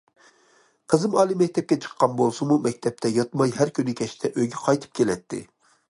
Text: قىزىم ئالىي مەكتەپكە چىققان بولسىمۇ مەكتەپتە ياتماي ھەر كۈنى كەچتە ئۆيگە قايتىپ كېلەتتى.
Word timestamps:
قىزىم 0.93 1.17
ئالىي 1.23 1.37
مەكتەپكە 1.41 1.77
چىققان 1.83 2.15
بولسىمۇ 2.21 2.57
مەكتەپتە 2.65 3.13
ياتماي 3.19 3.55
ھەر 3.61 3.75
كۈنى 3.79 3.99
كەچتە 4.03 4.33
ئۆيگە 4.35 4.65
قايتىپ 4.67 4.99
كېلەتتى. 5.03 5.49